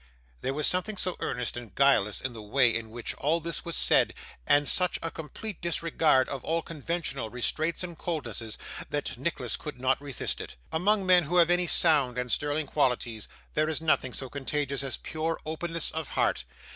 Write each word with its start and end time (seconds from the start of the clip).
There 0.41 0.55
was 0.55 0.65
something 0.65 0.97
so 0.97 1.15
earnest 1.19 1.55
and 1.55 1.75
guileless 1.75 2.21
in 2.21 2.33
the 2.33 2.41
way 2.41 2.73
in 2.73 2.89
which 2.89 3.13
all 3.19 3.39
this 3.39 3.63
was 3.63 3.75
said, 3.75 4.15
and 4.47 4.67
such 4.67 4.97
a 5.03 5.11
complete 5.11 5.61
disregard 5.61 6.27
of 6.27 6.43
all 6.43 6.63
conventional 6.63 7.29
restraints 7.29 7.83
and 7.83 7.95
coldnesses, 7.95 8.57
that 8.89 9.15
Nicholas 9.15 9.55
could 9.55 9.79
not 9.79 10.01
resist 10.01 10.41
it. 10.41 10.55
Among 10.71 11.05
men 11.05 11.25
who 11.25 11.37
have 11.37 11.51
any 11.51 11.67
sound 11.67 12.17
and 12.17 12.31
sterling 12.31 12.65
qualities, 12.65 13.27
there 13.53 13.69
is 13.69 13.79
nothing 13.79 14.11
so 14.13 14.27
contagious 14.27 14.81
as 14.83 14.97
pure 14.97 15.39
openness 15.45 15.91
of 15.91 16.07
heart. 16.07 16.45